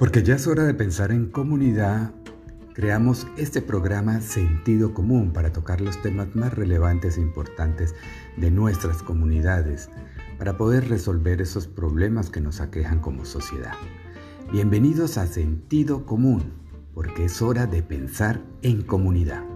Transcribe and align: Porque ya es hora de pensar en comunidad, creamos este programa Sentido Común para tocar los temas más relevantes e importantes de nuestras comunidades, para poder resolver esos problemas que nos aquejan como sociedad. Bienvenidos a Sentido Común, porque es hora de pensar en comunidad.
Porque 0.00 0.22
ya 0.22 0.36
es 0.36 0.46
hora 0.46 0.64
de 0.64 0.72
pensar 0.72 1.12
en 1.12 1.26
comunidad, 1.26 2.10
creamos 2.72 3.26
este 3.36 3.60
programa 3.60 4.22
Sentido 4.22 4.94
Común 4.94 5.30
para 5.30 5.52
tocar 5.52 5.82
los 5.82 6.00
temas 6.00 6.34
más 6.34 6.54
relevantes 6.54 7.18
e 7.18 7.20
importantes 7.20 7.94
de 8.38 8.50
nuestras 8.50 9.02
comunidades, 9.02 9.90
para 10.38 10.56
poder 10.56 10.88
resolver 10.88 11.42
esos 11.42 11.66
problemas 11.66 12.30
que 12.30 12.40
nos 12.40 12.62
aquejan 12.62 13.00
como 13.00 13.26
sociedad. 13.26 13.74
Bienvenidos 14.50 15.18
a 15.18 15.26
Sentido 15.26 16.06
Común, 16.06 16.44
porque 16.94 17.26
es 17.26 17.42
hora 17.42 17.66
de 17.66 17.82
pensar 17.82 18.40
en 18.62 18.80
comunidad. 18.80 19.49